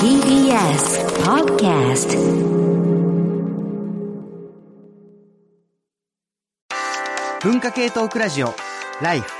[0.00, 2.18] TBS Podcast
[7.42, 8.54] 文化系トークラジオ
[9.00, 9.37] ライフ。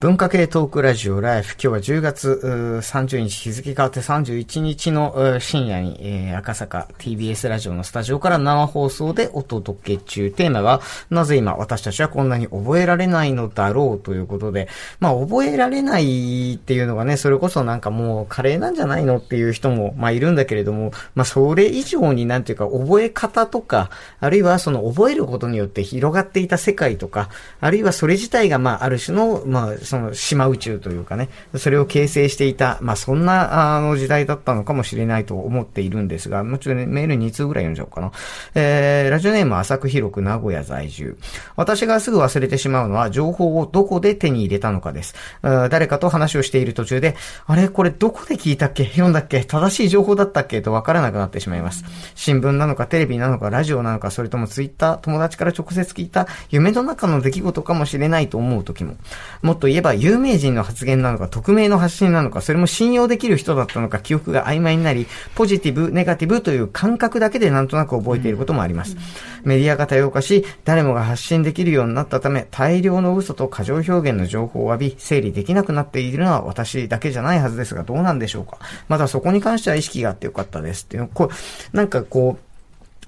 [0.00, 1.56] 文化系トークラジオライフ。
[1.62, 10.30] 今日は10月30日、日付変わって31日の深夜に、えー赤坂 TBS ラジオのスタジオから生放送でお届け中。
[10.30, 14.68] テーマは、なぜ今私たちはこんなに覚えられないのだろうということで、
[15.00, 27.28] まあ覚えられないっていうのがね、それこそなんかもうカレーなんじゃないのっていう人も、まあいるんだけれども、まあそれ以上になんていうか覚え方とか、あるいはその覚えることによって広がっていた世界とか、
[27.60, 38.12] あるいはそれ自体がまあある種の、まあその島宇宙というかね、それを形成していた、まあそんなあの時代だったのかもしれないと思っているんですが、もちろんね、メール2通ぐらい読んじゃおうかな。
[38.54, 41.18] えー、ラジオネーム浅く広く名古屋在住。
[41.56, 45.14] 私がすぐ忘れてしまうのは情報をどこで手に入れたのかです。
[45.42, 47.68] 誰かと話をしている途中で、あれ？
[47.68, 48.84] これどこで聞いたっけ？
[48.84, 49.44] 読んだっけ？
[49.44, 50.62] 正しい情報だったっけ？
[50.62, 51.84] とわからなくなってしまいます。
[52.14, 56.28] 新聞なのかテレビなのかラジオなのかそれともツイッター、友達から直接聞いた？
[56.50, 58.96] 夢の中の出来事かもしれないと思う時も。
[59.42, 68.96] もっと言えば有名人の発言なのか匿名の発信なのかそれも信用できる人だったのか記憶が曖昧になり、ポジティブ、ネガティブという感覚だけでなんとなく覚えていることもあります。
[69.44, 78.58] メディアが多様化し、誰もが発信できるようになったため、大量の嘘と過剰表現の情報を浴び、整理できなくなっているのは私だけじゃないはずですが、どうなんでしょうか。
[78.88, 81.30] まだそこに関しては意識があってよかったですっていう、こ
[81.72, 82.49] う、なんかこう、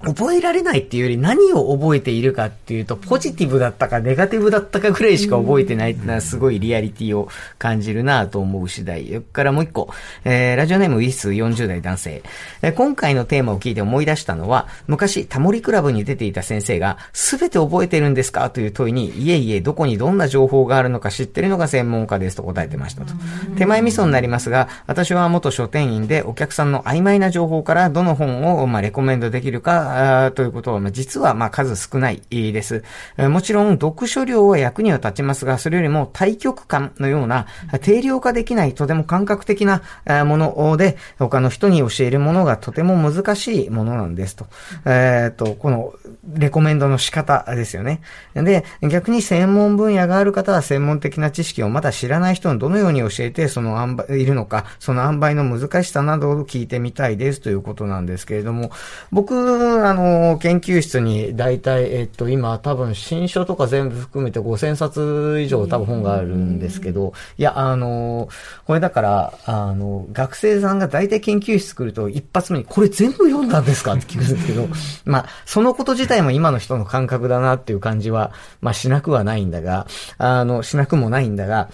[0.03, 9.07] 覚えられないっていうより何を覚えているかっていうと、ポジティブだったかネガティブだったかぐらいしか覚えてないっていうのはすごいリアリティを感じるなと思う次第。
[9.07, 9.89] それからもう一個、
[10.23, 12.23] えー、ラジオネームウィス40代男性、
[12.61, 23.13] えー今回のテーマを聞いて思い出したのは、昔タモリクラブに出ていた先生が、すべて覚えてるんですかという問いに、いえいえ、どこにどんな情報があるのか知ってるのが専門家ですと答えてましたと。
[23.57, 32.83] 手前味噌になりますが、私は元書店員でお客さんの曖昧な情報からどの本を、まあ、レコメンドできるか、あーということは、まあ、実は、まあ、数少ないです。
[33.17, 37.47] えーもちろん、読書量は役には立ちますが、それよりも対極感のような、
[37.81, 44.47] 定量化できない、とても感覚的なえーもので、他の人に教えるものがとても難しいものなんですと。
[44.85, 45.93] えっ、と、この、
[46.33, 48.01] レコメンドの仕方ですよね。
[48.33, 58.71] で、逆に専門分野がある方は専門的な知識をまだ知らない人にどのように教えて、その塩梅、いるのか、その塩梅の難しさなどを聞いてみたいですということなんですけれども、
[59.11, 68.29] 僕、あの、研究室に大体、えっと、今多分新書とか全部含めて5000冊以上多分本があるんですけど、いや、あの、
[68.65, 74.69] これだから、あの、学生さんが大体研究室来ると一発目にこれ全部読んだんですかって聞くんですけど、
[75.03, 79.85] まあ、そのこと自体も今の人の感覚だなっていう感じは、まあ、しなくはないんだが、
[80.17, 81.67] あの、しなくもないんだが、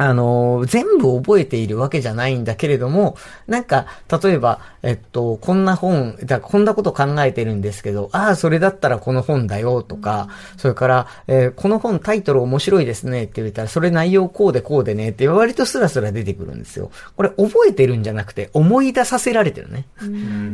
[0.00, 3.16] あの、全部覚えているわけじゃないんだけれども、
[3.46, 3.86] なんか、
[4.22, 16.90] 例えば、えっと、こんな本、だこんなこと考えてるんですけど、ああ、それだったらこの本だよとか、それから、えーこの本タイトル面白いですねって言ったら、それ内容こうでこうでねって割とスラスラ出てくるんですよ。
[17.16, 19.86] これ覚えてるんじゃなくて、思い出させられてるね。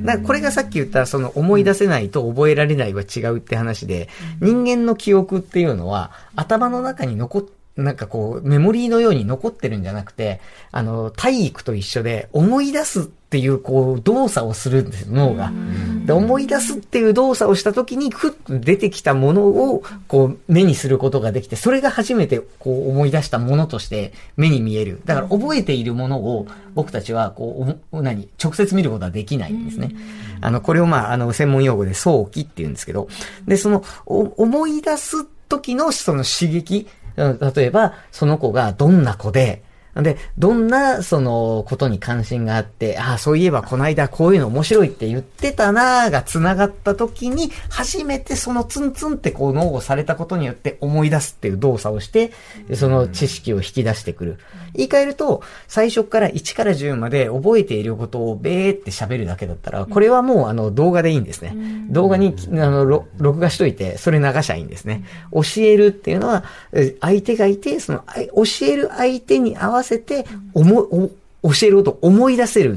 [0.05, 4.09] だからこれがさっき言った、その思い出せないと覚えられないは違うって話で、
[4.41, 7.43] 人間の記憶っていうのは、頭の中に残っ
[7.77, 10.41] なんかこう、メモリーのように残ってるんじゃなくて、
[10.71, 15.53] あの、体育と一緒で、思い出すっていう、こう、動作をするんですよ、脳が。
[16.07, 25.01] で、思い出すっていう動作をした時に、ふっと出てきたものを、こう、目にすることができて、それが初めて、こう、思い出したものとして、目に見える。
[25.05, 26.47] だから、覚えているものを、
[26.77, 29.97] 僕たちは、こう、お何、直接見ることはできないんですね。
[30.41, 33.09] あの、これをまあ、あの、専門用語で早期って言うんですけど、
[33.49, 39.63] で、その、お思い出す時のその刺激、うん例えば、その子がどんな子で、
[40.03, 52.33] で、どんな、その、ことに関心があって、ああ、そういえばこの間こういうの面白いって言ってたなーが繋がった時に、初めてそのツンツンってこう脳をされたことによって思い出すっていう動作をして、
[52.75, 54.39] その知識を引き出してくる。
[54.75, 61.55] 言い換えると、最初から1から10まで覚えていることをべーって喋るだけだったら、これはもうあの動画でいいんですね。
[61.91, 65.05] 動画にあのろ録画しといて、それ流しゃいいんですね。
[65.33, 68.05] 教えるっていうのは、え相手がいて、その
[68.35, 71.11] 教える相手に合わせて、思い、お
[71.47, 72.77] 教えることを思い出せる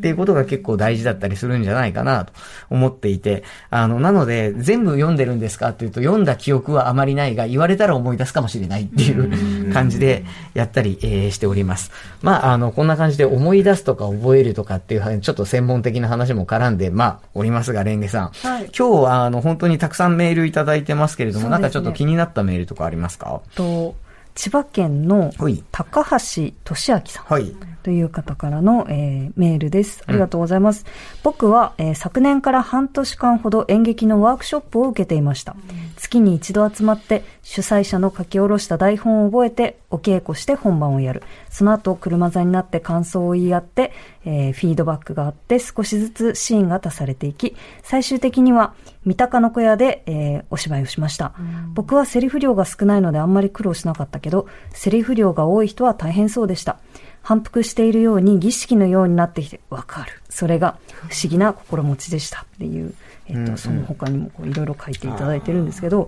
[0.00, 2.32] ていうことが結構大事だったりするんじゃないかなと
[2.70, 10.24] 思っていて、あの、なので、全部読んでるんですかっていうと、読んだ記憶はあまりないが、言われたら思い出すかもしれないっていう感じで
[10.54, 11.90] やったり、えーしております。
[12.22, 18.30] まあ、あの、こんな感じで思い出すとか覚えるとかっていう、ちょっと専門的な話も絡んで、まあ、おりますが、レンゲさん。
[18.30, 18.70] はい。
[18.74, 21.50] 今日は、あの、本当にたくさんメールいただいてますけれども、ね。
[21.50, 23.42] なんかちょっと気になったメールとかありますか？
[23.56, 23.94] と
[24.36, 26.52] 千葉県のはい高橋俊
[26.92, 27.24] 明さん。
[27.24, 27.56] はい。
[27.86, 30.02] という方からの、えー、メールです。
[30.08, 30.84] ありがとうございます。
[30.84, 35.52] うん、僕は、えー、昨年から半年間ほど演劇のワークショップを受けていました。
[35.52, 35.60] うん、
[35.96, 41.22] 月に一度集まって主催者の書き下ろした台本を覚えてお稽古して本番をやる。
[41.48, 43.92] その後車座になって感想を言い合って、
[44.24, 47.54] えー、フィードバックがあって少しずつシーンが足されていき、
[47.84, 48.74] 最終的には
[49.04, 51.34] 三鷹の小屋で、えー、お芝居をしました。
[51.74, 56.80] 僕はセリフ量が少ないのであんまり苦労しなかったけど、セリフ量が多い人は大変そうでした。
[57.26, 60.12] 反復しているように儀式のようになってきて、わかる。
[60.30, 62.42] それが不思議な心持ちでした。
[62.42, 62.94] っていう、
[63.26, 66.06] えっ、と、その他にもいろいろ書いていただいてるんですけど、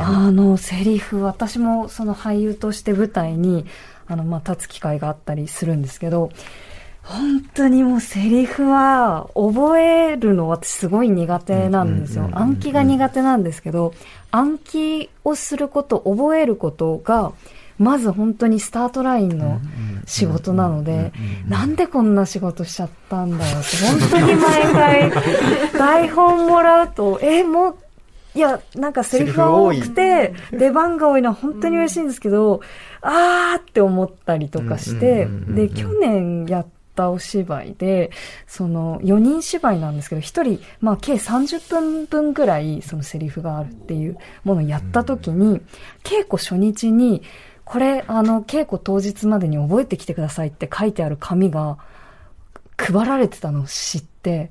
[0.00, 3.66] あの、セリフ、私もその俳優として舞台に、
[4.08, 6.32] あの、まあ、立つ機会があったりするんですけど、
[7.04, 12.30] 本当にもうセリフは覚えるの私すごい苦手なんですよ。
[12.32, 13.94] 暗記が苦手なんですけど、
[14.32, 17.30] 暗記をすること、覚えることが、
[17.78, 19.60] まず本当にスタートラインの
[20.06, 21.12] 仕事なので、
[21.48, 25.12] なんでこんな仕事しちゃったんだよって、本当に毎回
[25.78, 27.76] 台本もらうと、え、もう、
[28.34, 32.60] いや、なんかセリフが多くて、出番が多いのは本当に嬉しいんですけど、
[33.00, 38.10] あーって思ったりとかして、で、去年やったお芝居で、
[38.46, 45.60] その4人芝居なんですけど、1人、まあ計30分分ぐらいそのセリフがあるっていうものをやった時に、
[46.02, 47.22] 稽古初日に、
[47.68, 51.76] これ、あの、稽古当日までに覚えてきてくださいって書いてある紙が
[52.78, 54.50] 配られてたのを知って、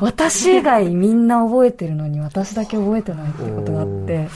[0.00, 4.28] 私以外みんな覚えてるのに私だけ覚えてないってことがあって、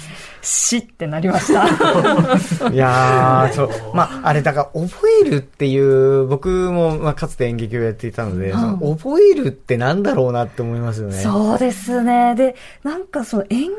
[0.43, 1.65] しってなりました。
[2.69, 3.71] いやー、そう。
[3.95, 11.15] まあ、あれだから覚えるっていう、僕も、まあ、かつて演劇をやっていたので、うん、の覚えるってなんだろうなって思いますよね。
[11.15, 12.35] そうですね。
[12.35, 13.71] で、なんかその演劇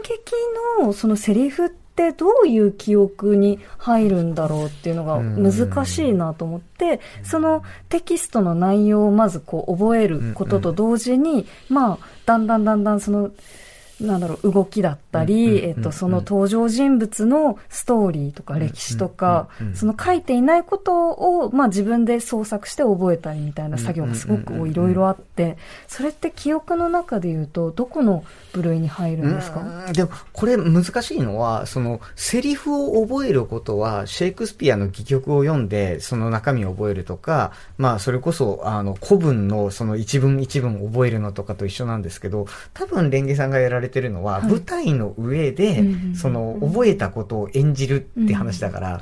[0.79, 13.31] のそのセリフってってどういう記憶に入るんだろうっていうのが難しいなと思って、そのテキストの内容をまずこう覚えることと同時に、まあ、だんだんだんだんその、
[13.99, 25.57] なんだろう、動きだったり、えっと、その登場人物のストーリーとか歴史とか、その書いていないことを、まあ自分で創作して覚えたりみたいな作業がすごくいろいろあって、
[25.87, 28.23] それって記憶の中で言うと、どこの
[28.53, 29.91] 部類に入るんですか？
[29.93, 45.83] でも、これ難しいのは、その、セリフを覚えることは、シェイクスピアの戯曲を読んで、その中身を覚えるとか、まあ、それこそ、あの、古文のその一文一文覚えるのとかと一緒なんですけど、多分、レンゲさんがやられてるのは、舞台の上で、
[46.15, 49.01] その、覚えたことを演じるって話だから、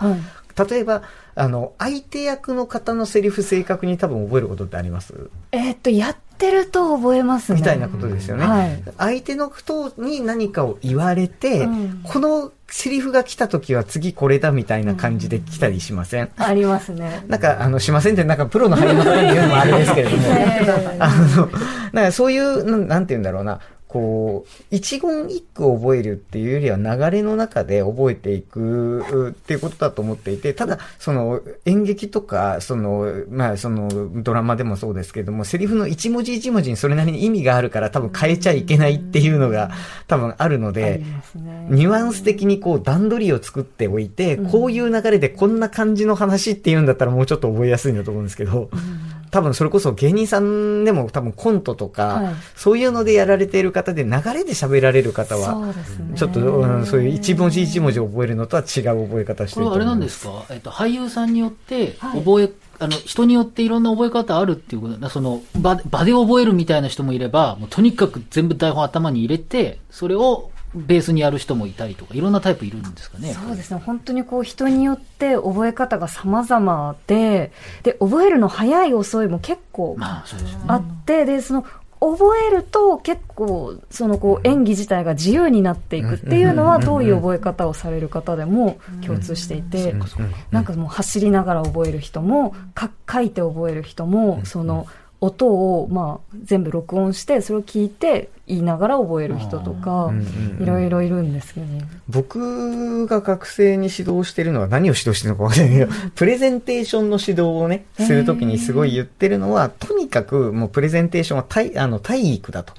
[0.57, 1.03] 例えば、
[1.35, 5.29] あの、相手役の方のセリフ正確に多分覚えることってあります？
[5.51, 7.59] えっと、やってると覚えますね。
[7.59, 8.45] みたいなことですよね。
[8.45, 17.23] はい、相手の人に何かを言われて、うん、このセリフが来た時は次これだみたいな感じで来たりしません、うん、ありますね。
[17.27, 20.23] なんか、あの、しませんって、なんかプロの俳優の方に言うのもあれですけれども、
[20.99, 21.49] あの、
[21.93, 33.89] なんかそういう、なんて言うんだろうな、こう、一言一句覚えるっていうよりは流れの中で覚えていくっていうことだと思っていて、ただ、その演劇とか、その、まあその
[34.21, 39.71] ドラマでもそうですけれども、セリフの一文字一文字にそれなりに意味があるから多分変えちゃいけないっていうのが
[40.07, 41.03] 多分あるので、
[41.69, 48.69] ニュアンス的にこう段取りを作っておいて、こういう流れでこんな感じの話っていうんだったらもうちょっと覚えやすいんだと思うんですけど、
[49.31, 55.73] 多分それこそ芸人さんでも多分コントとか、はい、そういうのでやられている方で流れで喋られる方は、
[56.15, 65.09] ちょっと、うん、そういう一文字一文字覚えるのとは違う覚え方してるこれはあれなんですか、えっと、俳優さんによって覚え、はいあの、人によっていろんな覚え方あるっていうことだ。
[65.09, 73.33] その、場、場で覚えるみたいな人もいれば、もうとにかく全部台本頭に入れて、それをベースにやる人もいたりとか、いろんなタイプいるんですかね。
[73.33, 73.81] そうですね。
[73.85, 77.51] 本当にこう人によって覚え方が様々で、
[77.83, 80.23] で、覚えるの早い遅いも結構あ
[80.75, 81.65] って、で、その、
[81.99, 89.95] 覚えると結構そのこう演技自体が自由になっていくっていうのはどういう覚え方をされる方でも共通していて
[90.51, 92.55] なんかもう走りながら覚える人も
[93.11, 94.85] 書いて覚える人もその
[95.19, 100.09] 音をまあ全部録音してそれを聞いて言いながら覚える人とか、
[100.61, 101.85] いろいろいるんですけどね。
[102.07, 112.73] 僕が学生に指導してるのは何を指導してるのかわからないけど、プレゼンテーションの指導をね、するときにすごい言ってるのは、とにかくもうプレゼンテーションは体あの体育だと。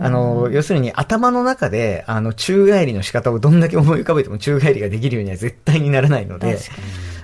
[0.00, 6.56] あの、要するに頭の中で、あの、宙返りの仕方をどんだけ思い浮かべても宙返りができるようには絶対にならないので、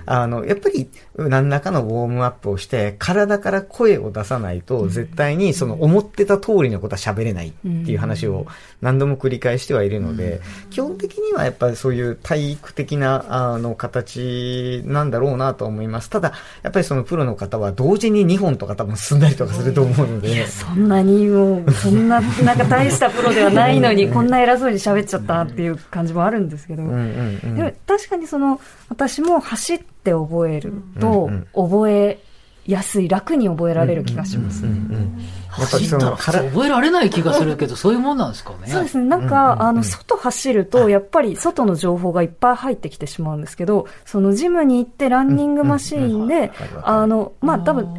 [0.05, 8.47] あの、やっぱり何らかのウォームアップをして、体から声を出さないと、絶対にその思ってた通りのことは喋れないっていう話を
[8.81, 10.39] 何度も繰り返してはいるので、
[10.69, 16.09] 基本的にはやっぱりそういう体育的な、あの、形なんだろうなと思います。
[16.09, 16.31] ただ、
[16.63, 26.83] やっぱりそのプロの方は同時に2本とか多分進んだりとかすると思うので、そんなにもう、そんな、なんか大したプロではないのに、こんな偉そうに喋っちゃったっていう感じもあるんですけど。
[26.83, 32.19] でも確かにその、私も走って覚えるとうん、覚え
[32.65, 34.65] やすい、楽に覚えられる気がします。
[34.65, 35.17] うんうん
[35.59, 38.67] やっぱりその走った覚えられない気がするけど、そういうもんなんですかね。
[38.67, 39.03] そうですね。
[39.03, 46.51] なんか、あの、外走ると、やっぱり外の情報がいっぱい入ってきてしまうんですけど、そのジムに行ってランニングマシーンで、
[46.83, 47.93] あの、まあ、多分、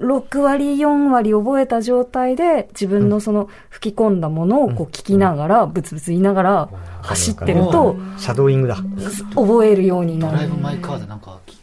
[0.00, 6.68] 6割、4割覚えた状態で、自分のその吹き込んだものをこう聞きながら、ブツブツ言いながら
[7.02, 8.76] 走ってると、シャドーイングだ。
[9.34, 10.48] 覚えるようになるドライ。
[10.48, 11.59] ブ・マイ・カーでなんか、ず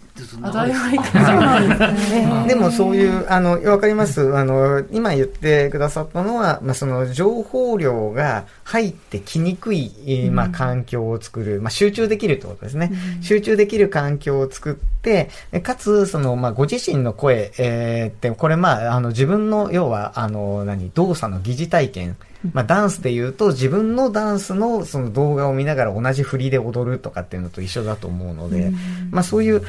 [2.48, 4.36] でもそういう、あの、わかります？
[4.36, 12.92] あの、今言ってくださったのは、まあ、その情報量が入ってきにくい、えーまあ、環境を作る、まあ、集中できるってことですね。
[13.22, 22.18] 集中できる環境を作って、えかつ、その、まあ、ご自身の声、えーって、これ、まあ、あの、自分の、要は、あの、何、動作の疑似体験、
[22.54, 28.72] まあ、ダンスで言うと、自分のダンスのその動画を見ながら同じ振りで踊るとかっていうのと一緒だと思うので、
[29.12, 29.62] まあそういう、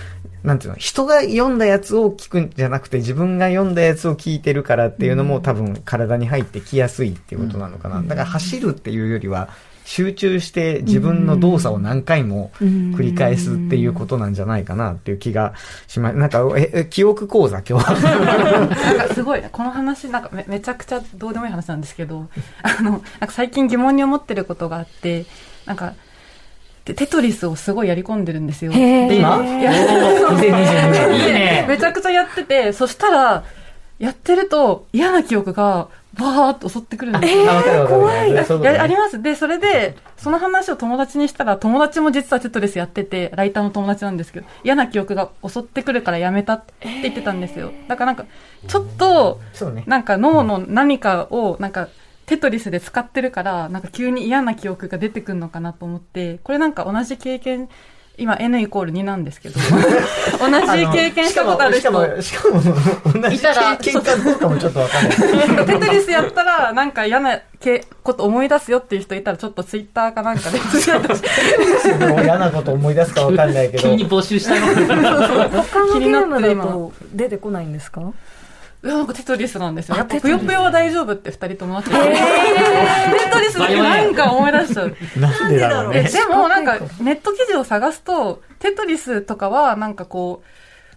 [0.42, 8.02] なんていうの、人が読んだやつを聞くんじゃなくて、自分が読んだやつを聞いてるからっていうのも多分体に入ってきやすいっていうことなのかな。
[8.02, 9.48] だから走るっていうよりは、
[9.88, 15.54] 集中して自分の動作を何回も繰り返すっていうことなんじゃないかなっていう気が
[15.86, 16.16] します。
[16.18, 17.98] なんか、え、え記憶講座今日は。
[17.98, 22.28] なんかすごい、この話、なんかめめちゃくちゃどうでもいい話なんですけど、
[22.62, 25.24] あの、なんか最近疑問に思ってることがあって、
[25.64, 25.94] なんか、
[26.84, 28.72] テテトリスをすごいやり込んでるんですよ。
[28.72, 29.08] 今？
[29.08, 31.16] いや2022年。
[31.16, 31.64] いいね。
[31.66, 33.42] めちゃくちゃやってて、そしたら、
[33.98, 37.50] やってると嫌な記憶がバーっと襲ってくるんですよ。
[37.50, 38.44] あわかるわかるわかる。
[38.44, 39.22] そういあります。
[39.22, 47.72] で、それで、その話を友達にしたら、友達も実はテトリスやってて、ライターの友達なんですけど、嫌な記憶が襲ってくるからやめたって言ってたんですよ。
[47.86, 48.26] だからなんか、
[48.66, 49.84] ちょっと、そうね。
[49.86, 51.88] なんか脳の何かを、なんか、
[52.26, 57.68] テトリスで使ってるから、なんか急に嫌な記憶が出てくるのかなと思って、これなんか同じ経験、
[58.18, 59.54] 今 N イコール2なんですけど、
[60.38, 65.66] 同じ経験したことある人しかも、しかも、しかも同じ経験かどうかもちょっとわかんない。
[65.66, 70.58] テトリスやったら、なんか嫌なけこと思い出すよっていう人いたら、ちょっとツイッターかなんかで、
[72.24, 73.94] 嫌なこと思い出すかわかんないけど急。
[73.94, 74.66] に募集したの。
[75.62, 78.00] 他の気になゲームだと出てこないんですか？
[78.84, 79.96] いやなんかテトリスなんですよ。
[79.96, 81.96] あやっぱぷよぷよは大丈夫って二人友達で。
[81.98, 84.96] テトリスだけなんか思い出しちゃう。
[85.18, 86.10] なんでだろうえね。
[86.10, 90.46] でもなんかネット記事を探すと、テトリスとかはなんかこう、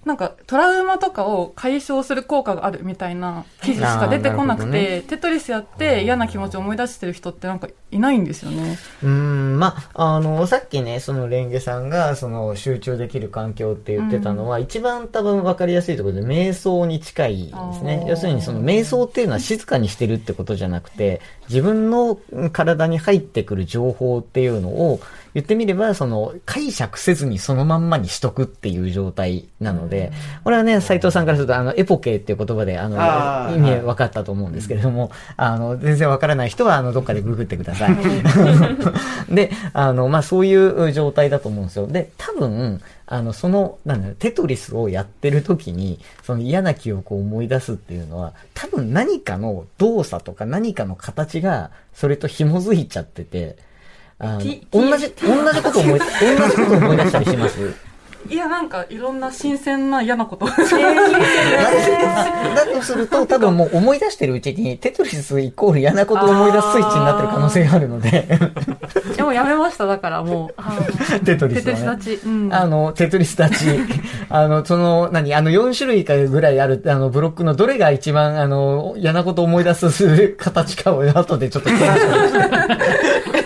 [0.05, 8.77] なんかトラウマとかを解消する効果があるみたいな記事しか出てこなくて、テトリスやって嫌な気持ちを思い出してる人ってなんかいないんですよね。
[9.03, 18.05] うーん、まあ、あの、さっきね、そのレンゲさんが、その、集中できる環境って言ってたのは、一番多分分かりやすいところで、瞑想に近いですね。
[18.07, 21.19] 要するに、その、瞑想っていうのは静かにしてるってことじゃなくて、
[21.51, 22.17] 自分の
[22.53, 25.01] 体に入ってくる情報っていうのを、
[25.33, 30.11] 言ってみれば、その、解釈せずにそのまんまにしとくっていう状態なので、
[30.43, 37.95] これはね、斉藤さんからすると、あの、エポケっていう言葉で、あの、意味分かったと思うんですけれども、あの、全然分からない人は、あの、どっかでググってください。
[39.33, 41.87] で、あの、まあ、そういう状態だと思うんですよ。
[41.87, 42.81] で、多分、
[43.13, 53.57] あの、その、なんだろうテトリスをやってる時に、その嫌な記憶を思い出すっていうのは、多分何かの動作とか何かの形が、それと紐づいちゃってて、
[54.17, 54.39] あの
[54.71, 56.05] 同じ、同じこと思い、同
[56.49, 57.90] じこと思い出したりします？
[58.29, 60.45] いや、なんかいろんな新鮮な嫌なこと。
[60.45, 60.53] だ
[62.65, 68.27] とすると、多分もう思い出してるうちに、テトリスイコール嫌なことを思い出すスイッチになってる可能性があるので、
[69.15, 71.25] でもやめました、だからもう。
[71.25, 72.01] テトリテトリスはね。
[72.01, 72.27] ス立ち。
[72.27, 72.53] うん。
[72.53, 73.65] あの、テトリスたち、
[74.29, 81.97] あの、その、何、あの、4種類かぐらいある、あの、ブロックのどれが一番、あの、嫌なことを思い出す形かを後でちょっと検証
[82.27, 83.40] して、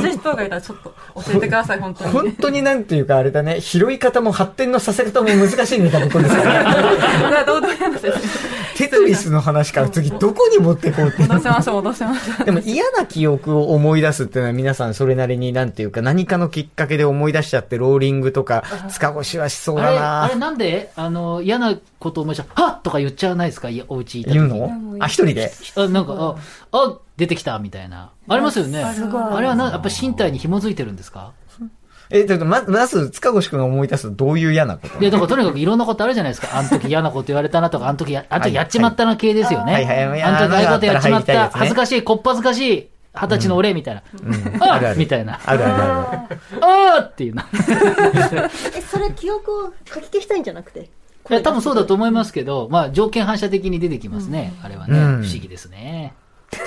[0.00, 2.10] 同じ、人がいたらちょっと教えてください、本当に。
[2.10, 8.52] 本当になんていうかあれだね、拾い方も発展のさせ方も難しいネタのことですから、どうでもいい話です。
[8.76, 11.22] テトリスの話から次どこに持ってこうって。
[11.22, 12.44] 戻しましょう、戻しましょう。
[12.44, 24.98] でも嫌な記憶を思い出すっていうのは皆さんそれなりになんていうか何かのきっかけで思い出しちゃってローリングとか塚越はしそうあれ、だなあれなんで、あの、嫌なこと思い出した、はっとか言っちゃわないですかいやお家いた時言うの？
[25.00, 25.52] あ、一人で？
[25.76, 26.36] あ、なんか、あ、
[26.72, 28.10] あ、出てきたみたいな。
[28.28, 28.82] ありますよね。
[28.82, 31.32] あれはな、やっぱ身体に紐づいてるんですか？
[32.10, 34.98] え、ちょっとま、まず、塚越くんが思い出すとどういう嫌なこと？
[35.00, 36.58] いや、だからとにかくいろんなことあるじゃないですか。
[36.58, 39.72] あの時嫌なこと言われたなとか、あの時や、あの時やっちまったな系ですよね。
[39.72, 41.50] はいはいはいあの時ああいうことやっちまった。
[41.50, 42.88] 恥ずかしい、こっぱずかしい。
[43.14, 44.02] 二十歳の俺みたいな。
[44.24, 45.38] うんああみたいな。
[45.44, 46.36] あるあるある。
[46.62, 47.46] あーっていうな。
[48.74, 50.90] え、それ記憶を書き消したいんじゃなくて？
[51.30, 54.54] いや、多分そうだと思いますけど、まあ、条件反射的に出てきますね。
[54.62, 54.98] あれはね。
[54.98, 56.14] うん不思議ですね。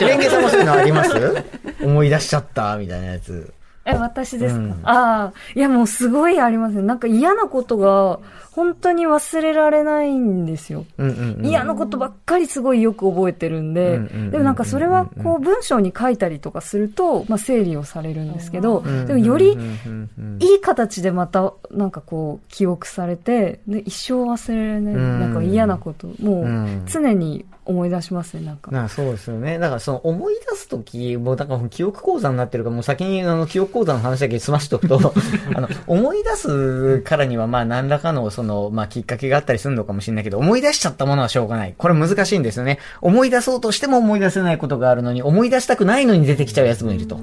[0.00, 1.10] え、レンゲさんもそういうのあります？
[1.82, 3.52] 思い出しちゃったみたいなやつ。
[3.86, 6.82] え、私ですか、うんああ、いやもうすごいありますね。
[6.82, 8.18] なんか嫌なことが
[8.50, 10.86] 本当に忘れられないんですよ。
[10.98, 11.46] うんうんうん。
[11.46, 28.70] 嫌なことばっかりすごいよく覚えてるんで、うんうんうんうんでもなんかそれはこう文章に書いたりとかすると、まあ整理をされるんですけど、でもよりうんうんうんいい形でまたなんかこう記憶されて、で一生忘れられない、うんなんか嫌なこと、もううん常に思い出しますね、なんか。
[28.70, 29.58] なそうですよね。
[29.58, 35.12] だからその思い出すとき、もうだから記憶講座になってるから、もう先にあの記憶講座の話だけ済ましておくと、
[35.54, 41.74] あの、思い出すからにはまあ何らかのその、まあきっかけがあったりするのかもしれないけど、思い出しちゃったものはしょうがない。
[41.76, 42.78] これ難しいんですよね。
[43.02, 47.20] 思い出そうとしても思い出せないことがあるのに、思い出したくないのに出てきちゃうやつもいると。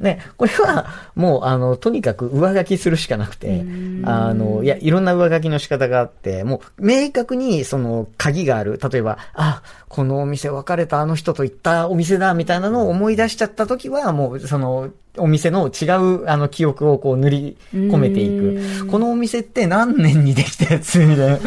[0.00, 3.64] ね、これはもうあの、とにかく上書きするしかなくて、
[4.02, 8.80] あの、いや、いろんな上書きの仕方があって、もう明確にその鍵がある。
[8.90, 9.62] 例えば、あ、
[9.92, 18.86] このお店別れたあの人と行ったお店だみたいなのを思い出しちゃった時は、もうその、お店の違うあの記憶をこう塗り込めていく。
[18.86, 21.38] このお店って何年にできたやつみたいな。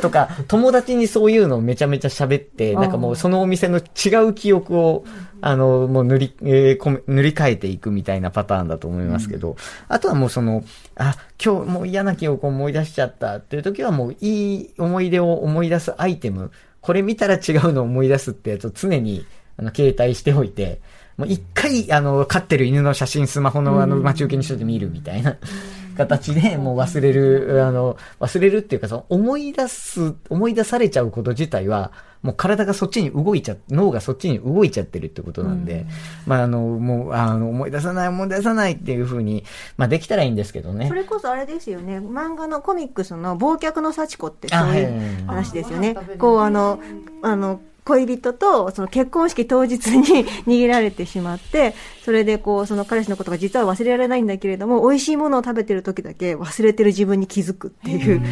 [0.00, 5.04] とか、 友達にそういうのをめちゃめちゃ喋って、なんかもうそのお店の違う記憶を、
[5.40, 9.54] あの、もう塗り、えー塗り替えていくみたいなパターンだと思いますけど、
[9.86, 10.64] あとはもうその、
[10.96, 16.50] あ、今日もう嫌な記憶を思い出しちゃったっていう時はもういい思い出を思い出すアイテム、
[16.82, 19.24] これ見たら違うのを思い出すってやつを常に、
[19.56, 20.80] あの、携帯しておいて、
[21.16, 25.36] もう一回、あの、飼ってる犬の写真スマホのあの、待ち受けにしといて見るみたいな
[25.96, 35.86] 形で、もう忘れる、あの、忘れるっていうか、その思い出す、思い出されちゃうこと自体は、もう体がそっちに動いちゃ、脳がそっちに動いちゃってるってことなんで、
[36.26, 39.44] まあ、あの、もう、あの、思い出さない、思い出さないっていうふうに、
[39.76, 40.94] まあ、できたらいいんですけどねそ。
[40.94, 41.98] れこそあれですよね。
[41.98, 45.96] 漫画のコミックスの忘却の幸子ってそういいはいはいう話ですよね。
[46.18, 46.80] こうあの、
[47.22, 58.22] あの、恋人とその結婚式当日に 逃げられてしまって、それでこう、その彼氏のことが実は忘れられないんだけれども、美味しいものを食べてる時だけ忘れてる自分に気づくっていう。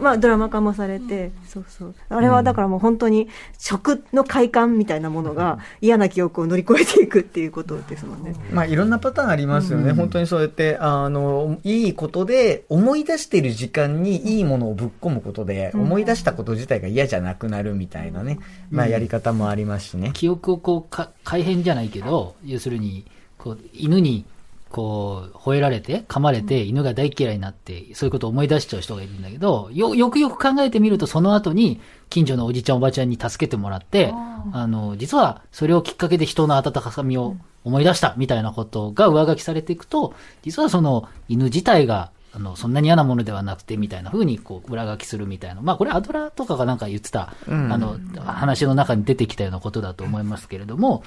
[0.00, 1.94] まあドラマ化もされて、そうそう。
[2.08, 8.34] あれはだからもう本当に食の快感みたいなものが嫌な記憶を乗り越えていくっていうことですもんね。
[8.52, 9.92] まあ、いろんなパターンありますよね。
[9.92, 18.38] 本当にそうやって、あの、いいことで、思い出している時間にいいものをぶっ込むことで、思い出したこと自体が嫌じゃなくなるみたいなね、
[18.70, 20.10] まあ、やり方もありますしね。
[20.14, 23.06] 記憶をこう、か改変じゃないけど、要するに、
[23.38, 24.24] こう、犬に、
[24.70, 34.12] こう、吠えられて、噛まれて、犬が大嫌いになって、そういうことを思い出しちゃう人がいるんだけど、よ、よくよく考えてみると、その後に、近所のおじちゃんおばちゃんに助けてもらって、
[34.52, 45.62] あの、実は、それをきっかけで人の温かみを思い出した、みたいなことが上書きされていくと、実はその、犬自体が、あの、そんなに嫌なものではなくて、みたいな風に、こう、裏書きするみたいな。
[45.62, 51.02] まあ、これアドラーとかがなんか言ってた、あの、話の中に出てきたようなことだと思いますけれども、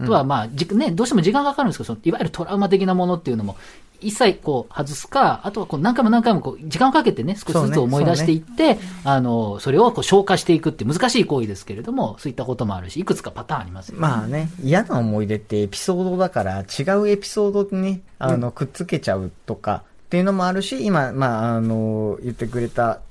[0.00, 3.56] あとはまあ、じね、どうしても時間がかかるんですけど、そのいわゆるトラウマ的なものっていうのも、
[4.00, 14.00] 一切こう外すか、あとはこう何回も何回もこう時間をかけてね、少しずつ思い出していって、あの、それをこう消化していくって難しい行為ですけれども、そういったこともあるし、いくつかパターンありますよね。
[14.00, 23.02] まあね、嫌な思い出ってエピソードだから、違うエピソードにね、あの、くっつけちゃうとか、っていうのもあるし、今、まあ、あの、言ってくれた、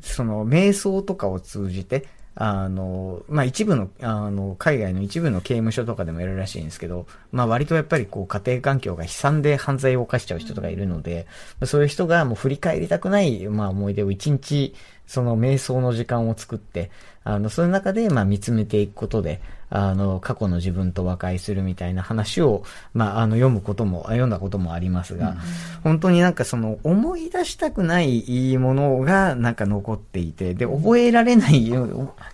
[0.00, 11.26] その、瞑想とかを通じて、あの、まあ、一部の、あの、海外の一部の刑務所とかでもやるらしいんですけど、まあ、割とやっぱりこう、家庭環境が悲惨で犯罪を犯しちゃう人とかいるので、
[11.66, 14.74] そういう人がもう振り返りたくない、まあ、思い出を一日、
[15.06, 16.90] その瞑想の時間を作って、
[17.22, 19.42] あの、その中で、まあ、見つめていくことで、
[19.76, 25.34] あの、過去の自分と和解するみたいな話を、まあ、あの、読むことも、あ読んだこともありますが、
[25.82, 31.86] 本当になんかその、思い出したくないものが、なんか残っていて、で、覚えられない、今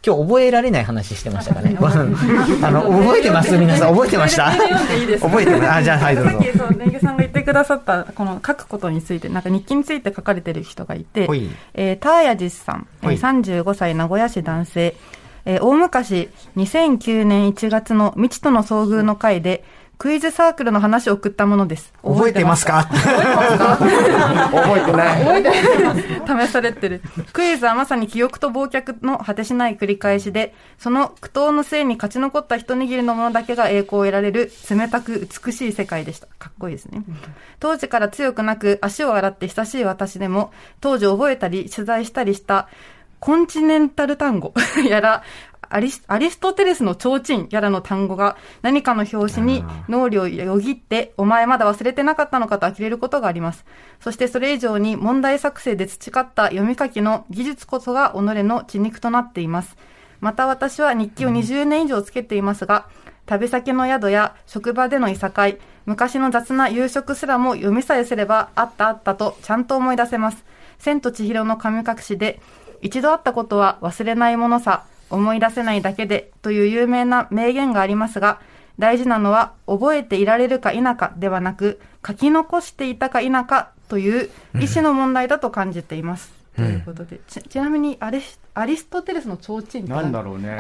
[0.03, 1.75] 日覚えられない話してましたかね。
[1.81, 4.51] あの、覚えてます皆さん、覚えてました？
[4.51, 5.71] 覚えてます。
[5.73, 6.31] あ、じゃあ、はい、どうぞ。
[6.31, 6.41] さっ。
[6.43, 11.29] きそうさんが言ってくださったこの書くことについてなんか日記について書かれてる人がいて
[11.75, 14.95] えー、ターヤジスさん、えー、35歳名古屋市男性、
[15.45, 19.65] えー大昔2009年1月の未知との遭遇の回で
[19.99, 21.93] クイズサークルの話を送ったものです。
[22.03, 22.85] 覚えてますか？
[22.85, 25.25] 覚えてない。
[25.25, 26.47] 覚えてない。
[26.47, 27.03] 試されてる。
[27.35, 36.29] クイズはまさに記憶と忘却の果てしない繰り返しで、その苦闘の末に勝ち残った一握りのものだけが栄光を得られる冷たく美しい世界でした。
[36.39, 37.03] かっこいいですね。
[37.59, 40.51] 当時から強くなく足を洗って親しい私でも、
[40.81, 42.71] 当時覚えたり取材したりした
[43.21, 44.53] コンチネンタル単語
[44.89, 45.23] やら、
[45.73, 53.65] アリスアリストテレスの提灯やらの単語が何かの表紙に脳裏をよぎって、お前まだ忘れてなかったのかと呆れることがあります。
[54.01, 59.77] そしてそれ以上に問題作成で培った読み書きの技術こそが己の血肉となっています。
[60.21, 62.87] また私は日記を20年以上つけていますが、
[63.27, 70.45] 旅先の宿や職場でのいさかい、昔の雑な夕食すらも読みさえすればあったあったとちゃんと思い出せます。
[70.81, 72.41] 千と千尋の神隠しで、
[72.83, 78.41] 一度あったことは忘れないものさ、思い出せないだけでという有名な名言がありますが、
[78.79, 86.33] 大事なのは覚えていられるか否かではなく、書き残していたか否かという意思の問題だと感じています。
[86.57, 90.59] ということで、ちちなみにアリスアリストテレスの提灯なんだろうね。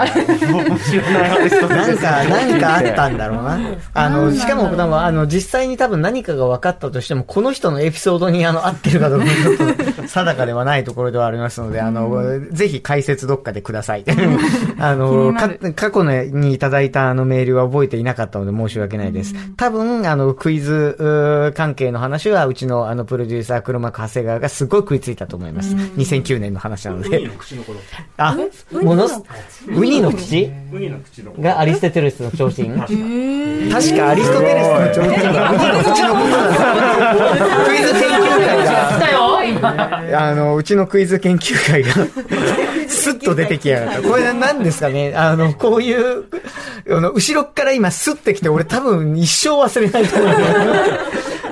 [0.90, 3.58] 知らないアーティストなんか、何かあったんだろうな。
[3.92, 14.04] あの、しかも、多分あの、実際に多分何かが分かったとしても、この人のエピソードにあの、合ってるかどうかちょっと定かではないところではありますので、あの、ぜひ解説どっかでください。
[14.80, 19.34] あの、か過去のにいただいたあのメールは覚えていなかったので申し訳ないです。
[19.58, 25.74] 多分、あの、クイズ関係の話は、うちのあの、プロデューサー、黒幕長谷川がすごい食いついたと思います。
[25.74, 27.28] 2009年の話なので。
[28.16, 28.36] あ、
[28.72, 29.20] ものす、
[29.68, 30.50] ウニの口。
[31.40, 32.52] がアリストテレスの提灯。
[33.72, 35.32] 確かアリストテレスの提灯。
[35.32, 38.64] がウニの口のことなんですクイズ研究会
[40.12, 41.92] が、あの、うちのクイズ研究会が、
[42.88, 44.08] スッと出てきやがった。
[44.08, 45.12] これ何ですかね？
[45.16, 46.24] あの、こういう、
[46.90, 50.36] あの、後ろっから今スッてきて、俺多分一生忘れないと思う。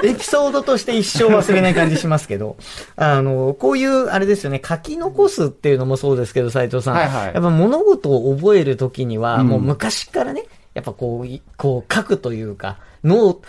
[0.04, 2.56] エピソードとして一生忘れない感じしますけど、
[2.96, 6.94] あの、こういう、あれですよね、書き残すっていうのもそうですけど、斉藤さん。
[6.94, 13.40] はいはいやっぱ物事を覚えるときには、もう昔からね、やっぱこうい、こう書くというか、脳、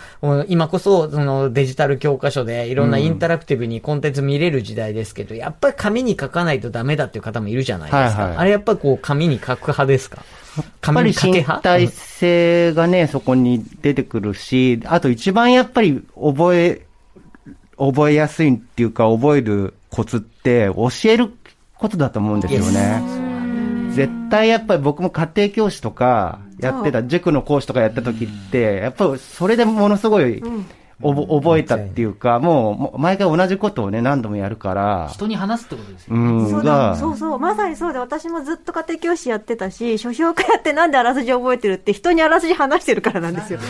[0.48, 8.22] 今こそ、そのデジタル教科書でいろんなインタラクティブにコンテンツ見れる時代ですけど、やっぱり紙に書かないとダメだっていう方もいるじゃないですか。
[8.22, 8.38] はいはい。
[8.38, 10.22] あれやっぱこう紙に書く派ですか？
[10.56, 16.86] やっ紙ぱり身に書け派体性がね、そこに出てくるし、あと一番やっぱり覚え、
[17.76, 21.32] 覚えやすいっていうか、覚えるコツって教える
[21.74, 23.02] ことだと思うんですよね。
[23.92, 30.42] 絶対やっぱり僕も家庭教師とかやってた、塾の講師とかやった時って、やっぱりそれでものすごい、
[31.02, 36.42] おぼ覚えたっていうか、もうもう毎回同じことをね、何度もやるから、人に話すってことですようね。
[36.42, 43.60] ん、そうだが、そうそう、まさにそうで、私もずっと家庭教師やってたし、書評家やってなんであらすじ覚えてるって、人にあらすじ話してるからなんですよ。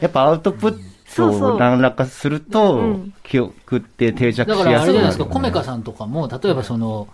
[0.00, 1.54] やっぱアウトプットそうそう。
[1.56, 3.14] を何らかすると、うん。
[3.22, 7.06] 記憶って定着しやすくなる、だからあれじゃないですか、コメカさんとかも、例えばその、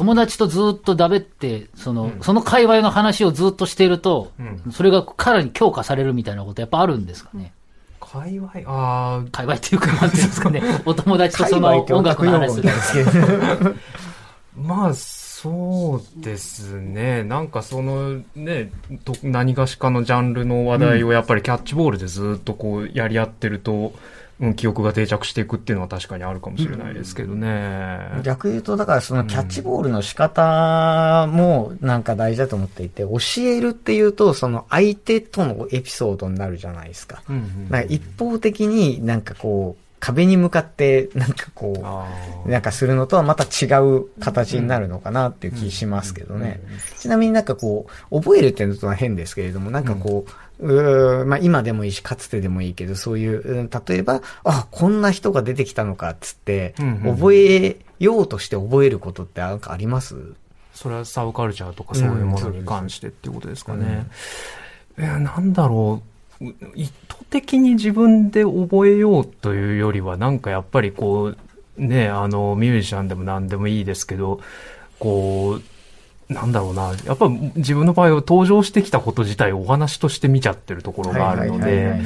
[0.00, 4.32] 友達とずっとだべって、その、その界隈の話をずっとしていると、
[4.72, 7.52] それがかなり強化されるみたいなことやっぱあるんですかね。
[8.00, 8.50] 界隈？
[8.64, 12.62] あ界隈っていうか、なんていうんですかね、 お友達とその音楽の話する。
[12.62, 13.10] ですけど。
[13.10, 13.74] あ、
[14.56, 17.22] まあ、そうですね。
[17.22, 18.70] なんかそのね、
[19.04, 23.92] と何がしかのジャンルの話題をやっぱりキャッチボールでずっとこうやり合ってると、
[24.40, 27.98] うん、記憶が定着していくっていうのは確かにあるかもしれないですけどね。
[28.22, 37.22] 逆言うと、だからそのキャッチボールの仕方もなんか大事だと思っていて、教えるっていうと、その相手とのエピソードになるじゃないですか。
[37.28, 42.08] うんうんなんか一方的になんかこう、壁に向かってなんかこあ
[42.44, 46.60] う、ーなんかするのとはまた違う形になるのかなっていう気しますけどね。
[46.98, 60.16] ちなみになんかこう、覚えるっていうのとは変ですけれども、なんかこう、うーまあ今でもいいし、かつてでもいいけど、そういう、うん例えば、あ、こんな人が出てきたのかっつって、うんうんうん覚えようとして覚えることってなんかあります？
[60.72, 64.06] それはサブカルチャーとかそういうものに関してっていうことですかね。
[64.98, 66.00] いや、なんだろ
[66.40, 66.46] う。
[66.46, 66.92] う意図
[67.28, 71.36] 的に自分で覚えようというよりは、なんかやっぱりこう、
[71.76, 74.40] ね、あの、ミュージシャンでも何でもいいですけど、
[74.98, 75.62] こう、
[76.30, 76.94] なんだろうな。
[77.04, 82.00] やっぱ自分の場合は登場してきたこと自体をお話として見ちゃってるところがあるので、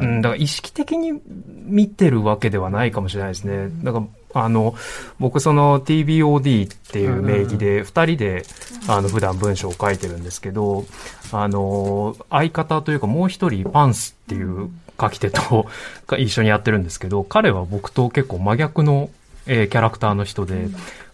[0.00, 1.20] うん、だから意識的に
[1.64, 3.68] 見てるわけではないかもしれないですね。
[3.82, 3.98] だか
[4.34, 4.76] ら、あの、
[5.18, 8.44] 僕その TBOD っていう名義で二人で、
[8.86, 10.84] あの、普段文章を書いてるんですけど、
[11.32, 15.66] あの、相方というかもう一人パンスっていう書き手と
[16.06, 19.10] が一緒にやってるんですけど、彼は僕と結構真逆の、
[19.46, 20.68] えーキャラクターの人で、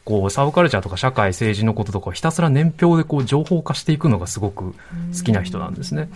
[0.05, 4.75] こう、サブカルチャーとか社会、政治のこととかをひたすら年表でこう情報化していくのがすごく好
[5.25, 6.09] きな人なんですね。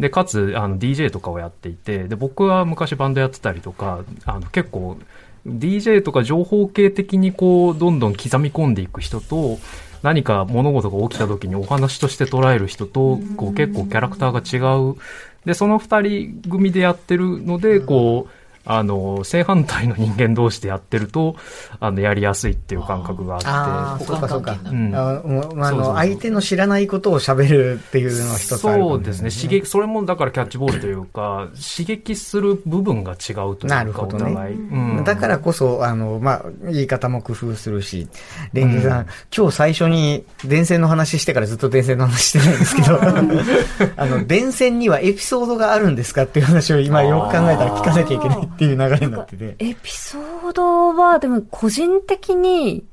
[0.00, 4.98] で、かつ、あの、DJ とかをやっていて、で、僕は昔バンドやってたりとか、あの、結構、
[5.46, 9.58] DJ とか情報系的にこう、どんどん刻み込んでいく人と、
[10.02, 14.96] 何か物事が起きた時にお話として捉える人と、こう結構キャラクターが違う。
[15.44, 18.35] で、その二人組でやってるので、こう、
[18.66, 21.36] あの、正反対の人間同士でやってると、
[21.78, 24.04] あの、やりやすいっていう感覚があああ、って。
[24.04, 24.28] そうか。
[24.28, 24.58] そうか。
[24.64, 24.94] うん。
[24.94, 25.22] あ
[25.70, 29.30] の、相手の知らないことを喋るっていうのは一つあるかもそうですね。
[29.30, 34.24] 刺激、それもだからキャッチボールというか、刺激する部分が違うというか、なるほどね。
[34.24, 34.54] お互い。
[34.54, 35.04] うん。
[35.04, 38.08] だからこそ、あの、まあ、言い方も工夫するし、
[38.52, 42.98] レンゲさん、今日最初に電線の話してからずっと電線の話してないんですけど、
[43.96, 49.54] あの、電線にはエピソードがあるんですかっていう話を今よく考えたら聞かなきゃいけないっていう流れになってて。
[49.58, 52.84] エピソードは、でも個人的に、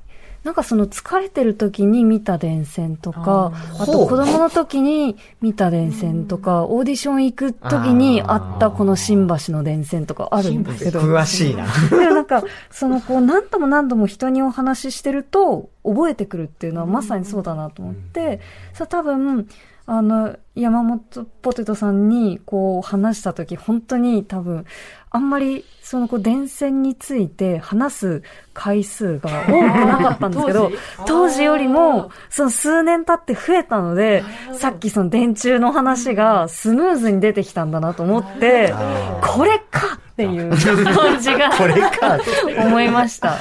[0.44, 11.00] なんかその疲れてる時に見た電線とか、あと子供の時に見た電線とか、オーディション行く時にあったこの新橋の電線とかあるんですけど。
[11.00, 11.66] 詳しいな。
[11.90, 18.42] でもなんか、そのこう何度も何度も人にお話ししてると覚えてくるっていうのはまさにそうだなと思って、
[18.74, 19.48] それ多分、
[19.86, 24.66] あの、山本ポテトさんにこう話した時本当に多分、
[25.10, 30.72] あんまりそのこう電線について話す回数が多くなかったんですけど、
[31.06, 31.44] 当時？
[31.44, 38.74] よりも、その数年経って増えたので、さっきその電柱の話がスムーズに出てきたんだなと思って、
[39.22, 42.20] これかっていう感じが、 これか。
[42.66, 43.36] 思いました。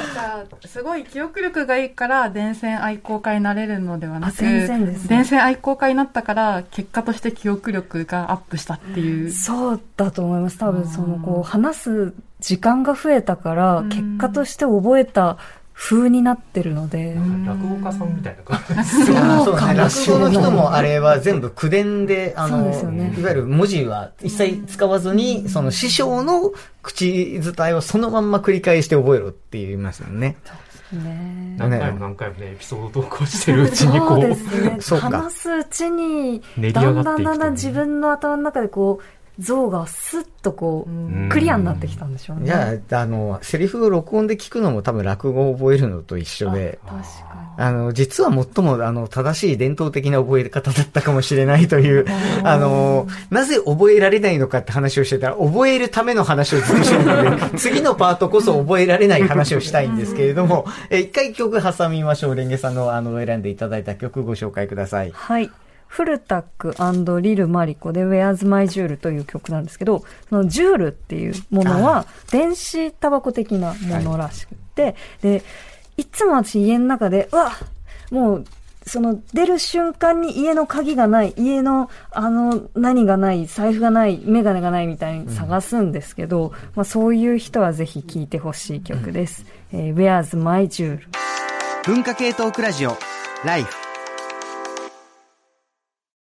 [0.65, 10.59] すごい記憶力がいいから電線愛好家になれるのではなく電線愛好家になったから結果として記憶力がアップしたっていうそうだと思います。
[10.59, 15.37] 多分そのこう話す時間が増えたから、結果として覚えた
[15.75, 17.15] 風になってるので、
[17.47, 18.91] 落語家さんみたいな感じ。
[18.91, 19.07] そう
[19.45, 19.75] そうね。
[19.75, 30.37] 落語の人もあれは全部口伝で、あの、ですよねいわゆる文字は一切使わずに、その師匠の口伝えをそのまんま繰り返して覚えろって言いますよね。
[30.93, 35.01] ね何回も何回もね、エピソード投稿してるうちにこそうう、ですね。
[35.01, 42.47] 話すうちにだんだんだんだん自分の頭の中でこう、像がスッとこんう、クリアになってきたんでしょうね。
[42.47, 46.79] じゃあ、あの、セリフを録音で聞くのも多分落語を覚えるのと一緒で、
[47.57, 52.05] あの、実は最も、あの、正しい伝統的な覚え方だったかもしれないという、
[52.45, 62.35] あの、なぜ覚えられないのかって話をしてたら、覚えるための話をずっとしてるので、 次のパートこそ覚えられない話をしたいんですけれども、え一回曲挟みましょう。
[62.35, 65.13] レンゲさんの、あの、選んでいただいた曲ご紹介ください。
[65.15, 65.51] はい。
[65.93, 75.43] フルタックリル・マリコで Where's My Jewel という曲なんですけど、そのジュールっていうものは電子タバコ的なものらしくって、で、
[75.99, 77.53] いつも私家の中で、うわ
[78.11, 78.45] もう、
[78.87, 89.45] その出る瞬間に家の鍵がない、家のあの何がない、財布がない、メガネがないみたいに探すんですけど、まあそういう人はぜひ聴いてほしい曲です。
[89.75, 91.01] えー Where's My Jewel?
[91.85, 92.97] 文化系トークラジオ、
[93.45, 93.92] ライフ。